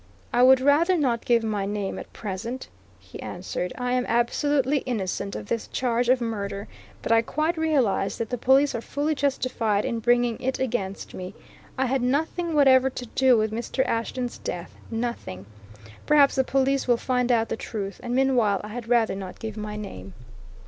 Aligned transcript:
"I 0.33 0.41
would 0.41 0.59
rather 0.61 0.97
not 0.97 1.25
give 1.25 1.43
my 1.43 1.67
name 1.67 1.99
at 1.99 2.11
present," 2.11 2.69
he 2.97 3.21
answered. 3.21 3.71
"I 3.77 3.91
am 3.91 4.07
absolutely 4.07 4.79
innocent 4.79 5.35
of 5.35 5.45
this 5.45 5.67
charge 5.67 6.09
of 6.09 6.19
murder, 6.19 6.67
but 7.03 7.11
I 7.11 7.21
quite 7.21 7.55
realize 7.55 8.17
that 8.17 8.31
the 8.31 8.37
police 8.39 8.73
are 8.73 8.81
fully 8.81 9.13
justified 9.13 9.85
in 9.85 9.99
bringing 9.99 10.39
it 10.41 10.57
against 10.57 11.13
me. 11.13 11.35
I 11.77 11.85
had 11.85 12.01
nothing 12.01 12.55
whatever 12.55 12.89
to 12.89 13.05
do 13.13 13.37
with 13.37 13.51
Mr. 13.51 13.85
Ashton's 13.85 14.39
death 14.39 14.73
nothing! 14.89 15.45
Perhaps 16.07 16.33
the 16.33 16.43
police 16.43 16.87
will 16.87 16.97
find 16.97 17.31
out 17.31 17.49
the 17.49 17.55
truth; 17.55 17.99
and 18.01 18.15
meanwhile 18.15 18.59
I 18.63 18.69
had 18.69 18.87
rather 18.89 19.13
not 19.15 19.37
give 19.37 19.55
my 19.55 19.75
name." 19.75 20.15